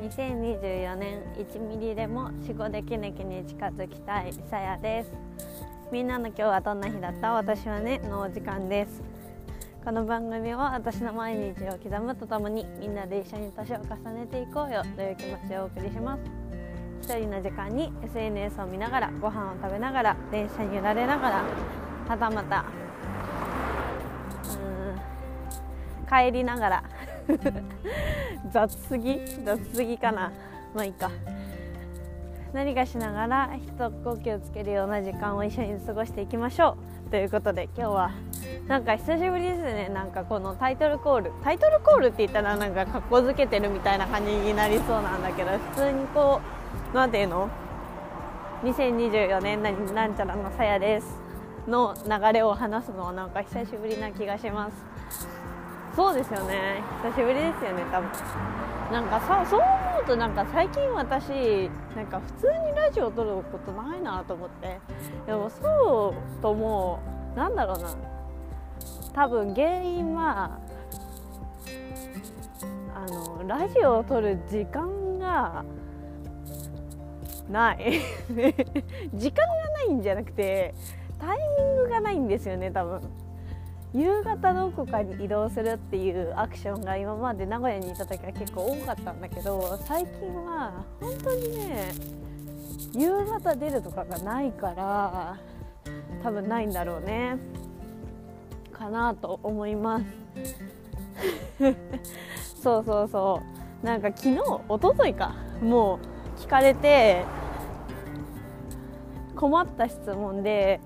[0.00, 5.12] 2024年1ミリでも死後でキネキに近づきたいさやです。
[5.92, 7.32] みんなの今日はどんな日だった？
[7.32, 9.02] 私はねのお時間です。
[9.84, 16.22] この番組は私の毎日を刻むとともにみんなで一緒に年を重ねていこうよという気持ちでお送りします。
[17.02, 21.44] 一人の時間に SNS を見ながらご飯を食べながら電車に揺られながら
[22.08, 22.64] はたまた
[26.08, 26.84] 帰りながら
[28.52, 29.20] 雑すぎ？
[29.44, 30.32] 雑すぎかな？
[30.74, 31.10] まあいいか。
[32.52, 37.10] 何かしながら一呼吸つけるような時間を一緒に過ごしていきましょう。
[37.10, 38.10] ということで今日は
[38.66, 39.88] なんか久しぶりですね。
[39.88, 41.32] なんかこのタイトルコール。
[41.42, 46.40] タイトルコールって言ったらなんか格好づけてるみたいな感じになりそうなんだけど普通にこ
[46.92, 47.48] うなんていうの
[48.64, 49.70] ？2024年な
[50.06, 51.20] んちゃらのさやです。
[51.68, 54.89] の流れを話すのはなんか久しぶりな気がします。
[56.00, 56.82] そうですよね。
[57.02, 58.10] 久しぶりですよね多分。
[58.90, 64.80] なんかさそう思うとなんか最近私なんか普通にラジオを撮ることないなと思って。
[65.26, 67.00] でもそうとも
[67.36, 67.94] なんだろうな。
[69.12, 70.58] 多分原因は
[72.94, 75.66] あのラジオを撮る時間が
[77.50, 78.00] ない。
[79.12, 80.74] 時間がないんじゃなくて
[81.18, 83.02] タイミングがないんですよね多分。
[83.92, 91.92] 夕方どこかに移動するっていうアクションが今まで名古屋にいた時は結構多かったんだけど最近は本当にね
[92.92, 95.38] 夕方出るとかがないから
[96.22, 97.36] 多分ないんだろうね。
[98.72, 100.04] かなと思います。
[102.62, 103.42] そうそうそ
[103.82, 103.86] う。
[103.86, 105.34] なんか昨日一昨日か。
[105.62, 105.98] も
[106.36, 107.22] う聞かれて
[109.36, 110.80] 困った質問で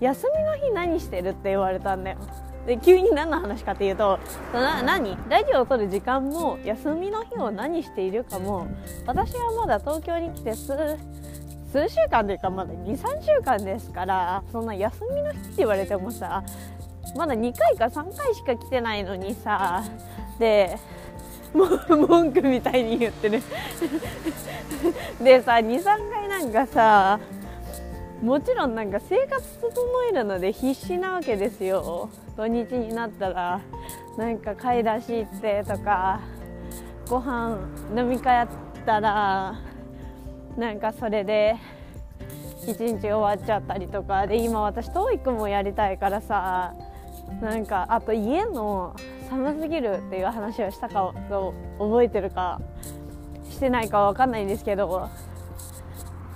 [0.00, 2.18] 休みの日何してるって言われたんだよ。
[2.66, 4.18] で急に何の話かっていうと
[4.52, 5.16] な何？
[5.30, 8.66] ラジオを撮る時間も休みの日を何しているかも
[9.06, 10.76] 私はまだ東京に来て数
[11.72, 16.42] 数週間というかまだ23週間ですからそんな休みの日って言われてもさ
[17.16, 19.82] まだ2回か3回しか来てないのにさ
[20.38, 20.78] で
[21.54, 23.42] もう文句みたいに言ってる。
[25.22, 27.18] でさ23回なんかさ
[28.22, 29.70] もちろんなんか生活整
[30.10, 32.10] えるので必死なわけですよ。
[32.36, 33.60] 土日になったら
[34.16, 36.20] なんか買い出し行ってとか
[37.08, 37.58] ご飯
[37.96, 38.48] 飲み会やっ
[38.84, 39.54] たら
[40.56, 41.56] なんかそれで
[42.66, 44.26] 一日終わっちゃったりとか。
[44.26, 46.74] で今私 TOEIC もやりたいからさ
[47.40, 48.96] なんかあと家の
[49.30, 51.14] 寒すぎるっていう話をしたかを
[51.78, 52.60] 覚えてるか
[53.48, 55.08] してないかわかんないんですけど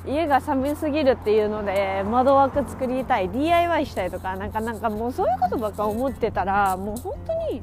[0.06, 7.62] 家が寒すぎるっていうので窓枠作りたい DIY したいとかなんかなんかもうそういうことばっか思ってたらもう本当に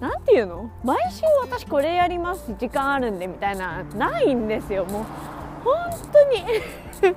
[0.00, 0.70] 何て言うの？
[0.84, 4.84] 毎週私これやります時間あるんでみたいなないんですよ。
[4.84, 5.04] もう
[5.64, 5.74] 本
[6.12, 7.16] 当に。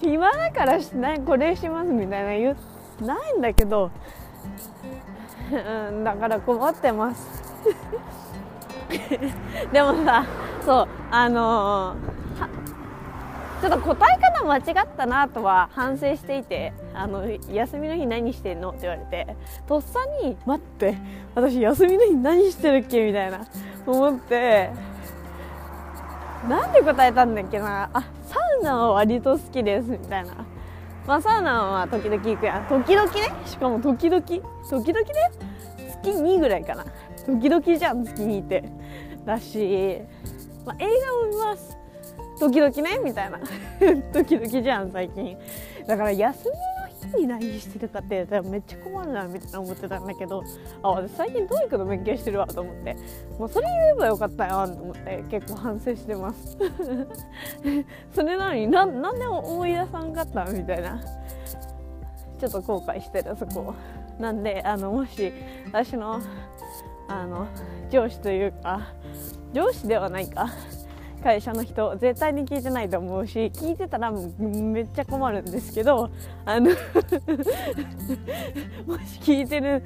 [0.00, 2.56] 暇だからしないこれしますみたいな言
[3.00, 3.90] うないんだけど、
[6.04, 7.42] だから困ってます。
[9.72, 10.24] でもさ
[10.64, 12.13] そうあのー
[13.64, 19.26] ちょっと答え方間違ったなとは反省していてあの休みの日何してんのって言われて
[19.66, 20.98] とっさに待って
[21.34, 23.46] 私休みの日何してるっけみたいな
[23.86, 24.70] 思って
[26.46, 30.34] なんで答えたんだっけなあサウナは割と好きですみたいな。
[31.06, 34.84] まあサウナは時々行くや時々ねしかも時々時々ね
[36.02, 36.84] 月2ぐらいかな。
[37.24, 38.62] 時々じゃん月2って。
[39.24, 40.02] だし、
[40.66, 41.83] まあ、映画を見ます
[42.38, 43.38] 時々ねみたいな。
[44.12, 45.36] 時々じゃん最近。
[45.86, 50.42] だから休みの日に何してるかってめっちゃ困るなみたいな思ってたんだけど
[50.82, 52.96] あ私最近 TOEIC の勉強してるわと思って。
[53.38, 56.56] もうそれ言えばよかったよと思って結構反省してます。
[58.12, 61.00] それなのにななんで思い出さんかったみたいな。
[62.38, 63.74] ちょっと後悔してるそこ。
[64.18, 65.32] なんであのもし
[65.66, 66.20] 私の
[67.08, 67.46] あの
[67.90, 68.80] 上司というか
[69.52, 70.48] 上司ではないか。
[71.24, 76.10] 会社の人絶対に聞いてないと思うし聞いてたらめっちゃ困るんですけど
[76.44, 76.76] あの も
[78.98, 79.82] し聞いてる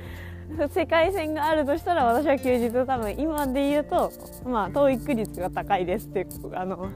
[0.68, 4.10] 世界線があるとしたら私は休日多分今で言うと
[4.44, 6.88] まあ TOEIC 率が高いですってあの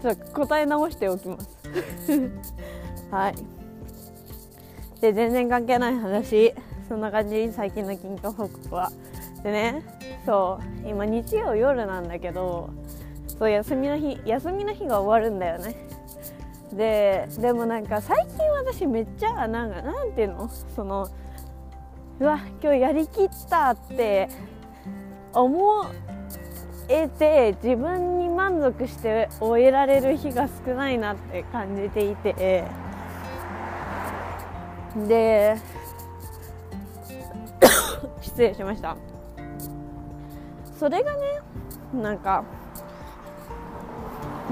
[0.00, 1.48] ちょっと答え直しておきます。
[3.12, 3.34] はい。
[5.00, 6.52] で全然関係ない話。
[6.88, 7.52] そんな感じ。
[7.52, 8.90] 最近の近況報告は。
[9.44, 9.84] でね
[10.26, 12.70] そう今日曜夜なんだけど
[13.42, 15.74] そう休みの日休みの日が終わるんだよね。
[16.72, 20.48] ででもなんか最近私めっちゃなんかなんていうの？
[20.76, 21.08] その
[22.20, 24.28] うわ今日やりきったって
[25.32, 25.84] 思
[26.86, 32.64] 得て自分に満足して終えられる日が少ないなって感じていて。
[35.08, 35.56] で
[38.22, 38.96] 失礼しました。
[40.78, 41.40] それがね
[41.92, 42.44] なんか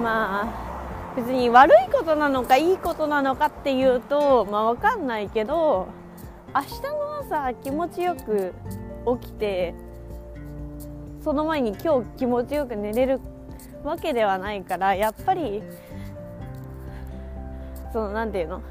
[0.00, 5.88] まあ別に悪いことなのかいいことなのかっていうとまあ分かんないけど
[6.54, 8.52] 明日の朝気持ちよく
[9.20, 9.74] 起きて
[11.22, 13.20] その前に今日気持ちよく寝れる
[13.84, 15.62] わけではないからやっぱり
[17.92, 18.62] その何て言うの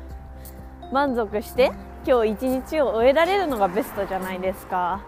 [0.91, 1.71] 満足して
[2.07, 5.03] 今日一日を終えられるのがベストじゃないですか。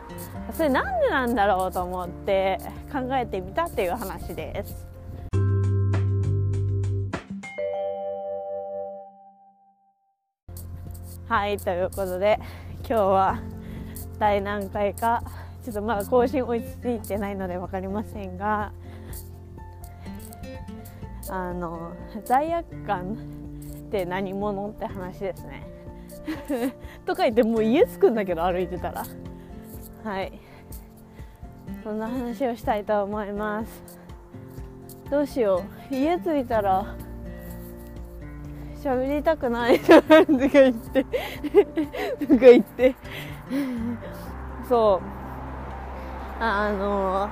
[0.54, 2.60] それなんでなんだろうと思って
[2.92, 4.91] 考えてみたっていう話です。
[11.32, 12.42] はいということで
[12.80, 13.40] 今日は
[14.20, 15.24] 第何回か
[15.64, 18.74] ちょっとまだ更新追いついてないので分かりませんが
[21.30, 21.94] あの
[22.26, 25.64] 罪悪感って何者って話ですね。
[27.08, 29.06] とか言ってもう家着くんだけど歩いてたら。
[30.04, 30.34] はい。
[31.82, 33.82] そんな話をしたいと思います。
[35.10, 35.96] どうしよう。
[35.96, 36.94] 家着いたら
[38.82, 39.80] 喋りたくない。
[39.80, 41.06] とか言って。
[42.26, 42.96] とか言って。
[44.68, 45.02] そ
[46.40, 46.44] う。
[46.44, 47.30] あの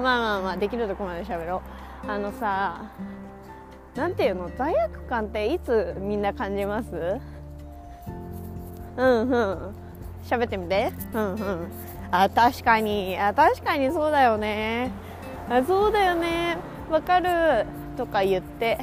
[0.00, 1.62] まあまあまあできるとこまで喋ろ
[2.06, 2.10] う。
[2.10, 2.82] あのさ
[3.96, 4.48] なんていうの？
[4.56, 7.20] 罪悪感っていつみんな感じます？
[8.96, 9.74] うんうん。
[10.24, 10.92] 喋ってみて。
[11.12, 11.68] うんうん。
[12.12, 13.18] あ確かに。
[13.18, 14.92] あ確かにそうだよね。
[15.50, 16.56] あそうだよね。
[16.88, 17.66] わかる。
[17.96, 18.78] とか言って。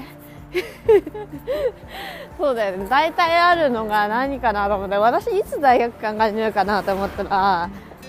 [2.37, 2.87] そうだよね。
[2.89, 4.97] 大体あるのが何かなと思って。
[4.97, 7.29] 私いつ大学感感じるかなと思ったら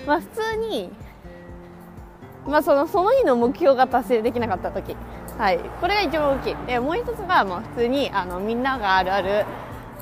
[0.07, 0.91] まあ普通に
[2.47, 4.95] まあそのその日の目標が達成できなかった時。
[5.37, 5.59] はい。
[5.79, 6.55] これが一番大きい。
[6.67, 9.45] でもう一つがまあ普通にあのみんながあるある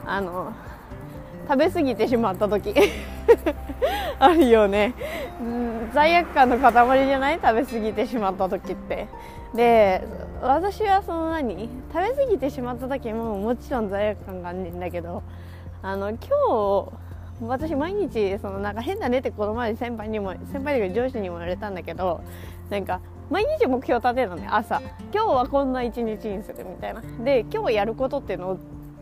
[0.06, 0.54] あの
[1.50, 2.76] 食べ過ぎてしまった時。
[4.20, 4.94] あるよね、
[5.42, 7.40] うん、罪悪感の塊じゃない？
[7.42, 9.08] 食べ過ぎてしまった時って。
[9.56, 10.04] で
[10.44, 11.70] 私はその何？
[11.92, 15.24] 食べ過ぎてしまった時ももちろん罪悪感があるんだけど
[15.82, 16.92] あの今日
[17.42, 22.22] 私毎日そのなんか変だねってこの前先輩にも先輩というか上司にも言われたんだけど
[22.70, 23.00] なんか
[23.32, 24.82] 毎日目標立てるのね朝。
[25.14, 27.02] 今日はこんな一日にするみたいな。
[27.24, 28.58] で今日やることっていうのを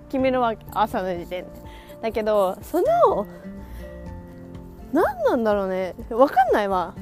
[0.09, 1.66] 決めるわけ朝の時点で。
[2.01, 3.25] だけどその
[4.93, 5.95] 何なんだろうね。
[6.09, 6.93] 分かんないわ。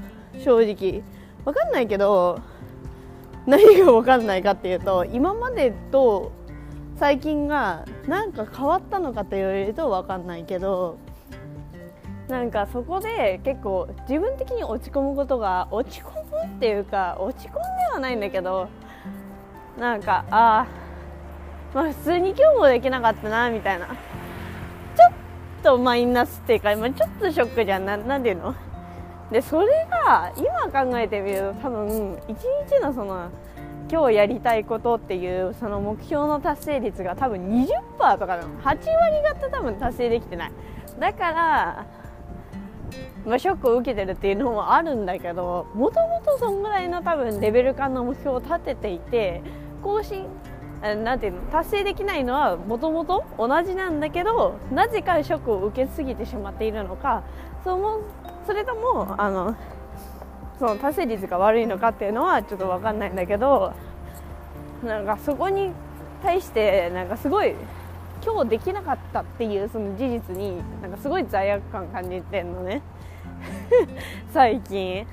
[0.43, 1.03] 正直。
[1.45, 2.41] 分かんないけど
[3.45, 6.31] 何が分かんないかっていうと今までと
[6.97, 10.97] 最近が何か変わったのかと言われると分かんないけど
[12.27, 17.59] なんかそこで結構自分的に落ち込むことが落ち込むっていうか落ち込んで
[17.93, 18.67] はないんだけど
[19.77, 20.67] なんかああ
[21.75, 23.95] まあ普通に今日もできなかったなみたいな。
[25.65, 27.85] とマイナスっていうか、まあ、ちょっとショックじゃん。
[27.85, 28.55] ななんていうの？
[29.31, 32.37] でそれが今考えてみると多分一
[32.69, 33.31] 日のその
[33.91, 38.61] 今日やりたいことっていうその目標の達成率が多分20%とかなの。
[38.61, 38.77] 8割
[39.23, 40.51] 方多分達成できてない。
[40.99, 41.85] だから
[43.25, 49.41] まあ、ショックを受けてるっていうのもあるんだけどもともとそんぐらいの多分レベル感の目標を立てていて
[49.81, 50.27] 更新
[50.81, 57.23] なんていうの達成できないのはもともと同じなんだけどなぜかショックを受けすぎてしまっているのか
[57.63, 58.01] その
[58.45, 59.55] それともあの
[60.59, 63.73] その達成率が悪いのかっていうのはちょっと分かんないんだけど
[64.83, 65.71] なんかそこに
[66.21, 67.55] 対してなんかすごい
[68.23, 72.81] 今日できなかったっていうその事実になんかすごい罪悪感感じてんのね。
[74.33, 75.05] 最近。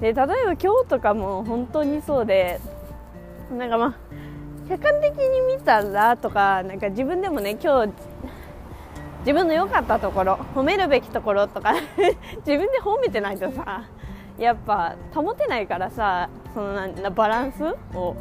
[0.00, 0.56] で例えば今日
[0.88, 2.60] とかも本当にそうで
[3.56, 3.94] なんかまあ
[4.68, 7.92] 客観的に見たらとかなんか自分でもね今日
[9.20, 11.74] 自分の良かったところ褒めるべきところとか
[12.46, 13.84] 自分で褒めてないとさ
[14.38, 18.14] やっぱ保てないからさそのなバランスを。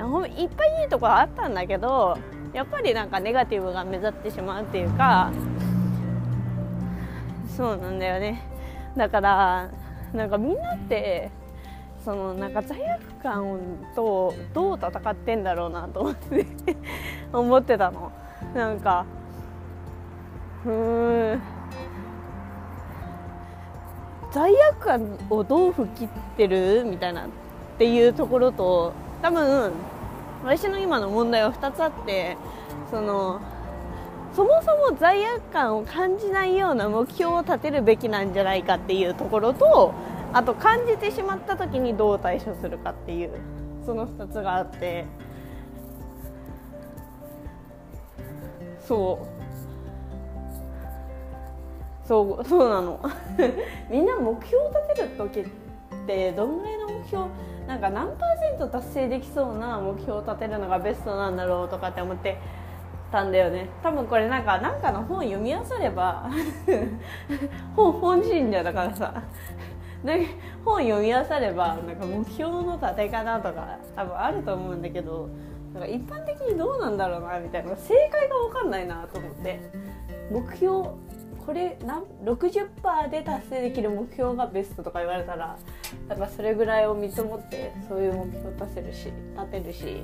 [0.00, 2.16] いっぱいいいところあったんだけど
[2.54, 5.30] やっぱりなんかネガティブが目立ってしまうっていうか
[7.54, 8.42] そうなんだよね。
[8.96, 9.68] だから
[10.14, 11.30] なんかみんなって
[12.04, 13.58] そのなんか罪悪感
[13.94, 16.46] とどう戦ってんだろうなと思って
[17.32, 18.10] 思ってたの。
[18.54, 19.04] なんか
[20.66, 21.40] うん。
[24.32, 27.28] 罪悪感をどう吹っ切ってるみたいなっ
[27.78, 28.92] ていうところと
[29.22, 29.72] 多分
[30.44, 32.36] 私の今の問題は2つあって
[32.90, 33.40] その
[34.34, 39.92] そもそも罪悪感を感じないような目標を立てるべきなんじゃないかっていうところと
[40.32, 43.30] あと感じてしまった時にどう対処するかっていう
[43.84, 45.04] その2つがあって。
[48.86, 49.40] そう。
[52.06, 53.00] そうそうなの。
[53.88, 55.44] みんな目標を立てる時っ
[56.06, 57.26] てどんぐらいの目標
[57.68, 62.36] なんか何パーセント達成できそうな目標を立てるのがベストなんだろうとかって思って
[63.12, 63.68] たんだよね。
[63.82, 66.28] 多分これなんかなんかの本読み漁れば
[67.76, 69.22] 本本信者だからさ。
[70.04, 70.26] で
[70.64, 75.28] 本読み漁ればなんか目標の立て方とか多分あると思うんだけど
[75.74, 79.60] なんか一般的にどうなんだろうなみたいな正解が分かんないなと思って。
[80.30, 80.90] 目標
[81.44, 85.58] これ何60%で達成できる目標がベストとか言われたら
[86.08, 90.02] だからそれぐらいを見積もってそういう目標を立てるし立てるし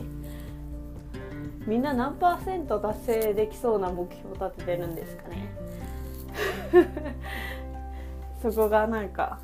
[1.67, 5.49] みんな何パーセント達成できそうな目標立ててるんですかね。
[8.43, 9.41] そこがなんか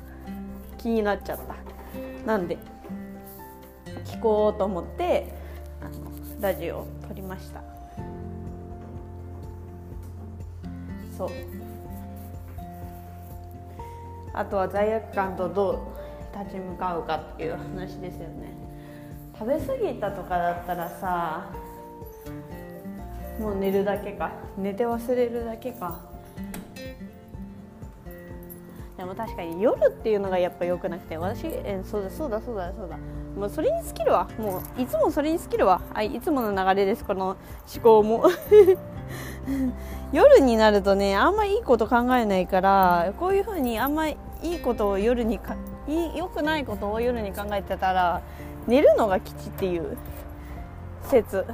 [0.83, 1.55] 気になっちゃった。
[2.27, 2.57] なんで
[4.03, 5.33] 聞こうと思って
[5.81, 5.91] あの
[6.41, 7.63] ラジオを撮りました。
[11.17, 11.29] そう。
[14.33, 15.93] あとは罪悪感とど
[16.35, 18.53] う立ち向かうかっていう話ですよね。
[19.39, 21.49] 食べ過ぎたとかだったらさ
[23.39, 24.31] もう寝るだけか。
[24.57, 26.12] 寝て忘れるだけか。
[29.03, 32.97] でも確かに夜っていうのがやっぱ良くなくて私えそうだそうだそうだそうだ。
[33.37, 34.29] もうそれに尽きるわ。
[34.37, 35.81] もういつもそれに尽きるわ。
[35.93, 37.35] はいいつもの流れですこの
[37.75, 38.23] 思考も。
[40.13, 48.21] 夜になるとねあんまいいこと考えないからこういうふうにあんまいいことを夜にかい良くないことを夜に考えてたら
[48.67, 49.97] 寝るのが吉っていう
[51.03, 51.45] 説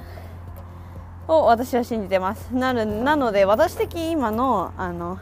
[1.28, 2.54] を私は信じてます。
[2.54, 5.18] なるなので私的今のあの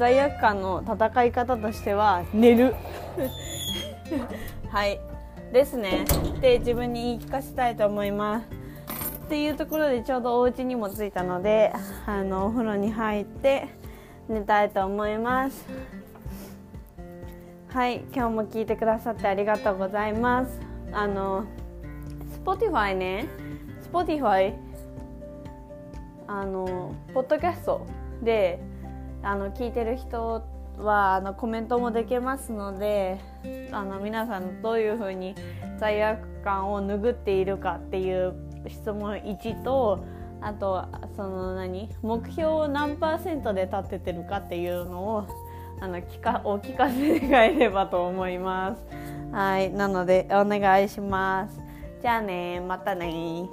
[0.00, 2.74] 罪悪感の戦い方としては寝る。
[4.72, 4.98] はい。
[5.52, 6.04] ですね。
[6.04, 8.46] って自分に言い聞かせたいと思います。
[9.26, 11.74] っていうところでちょうどお家にも着いたので
[12.06, 13.68] あのお風呂に入って
[14.26, 15.66] 寝たいと思います。
[17.68, 18.02] はい。
[18.14, 20.60] 今日も聞いてくださってありがとうございます。
[20.92, 21.44] あの
[22.42, 23.26] Spotify ね。
[23.92, 24.54] Spotify
[26.26, 27.86] あのポッドキャスト
[28.22, 28.69] で
[29.22, 30.42] あの聞いてる人
[30.78, 33.20] はあのコメントもできますので
[33.70, 35.34] あの皆さんどういうふうに
[35.78, 38.34] 罪悪感を拭っているかっていう
[38.68, 40.04] 質問1と
[40.40, 40.86] あと
[41.16, 45.28] その何目標を何パーセントで立ててるかっていうのを
[45.80, 48.82] あの聞かお聞かせ願えればと思います。
[49.32, 51.60] はいなのでお願いします。
[52.02, 53.48] じゃあねまたね